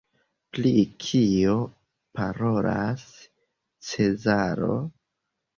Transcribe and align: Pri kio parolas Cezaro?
Pri 0.55 0.71
kio 1.03 1.57
parolas 2.21 3.05
Cezaro? 3.91 4.73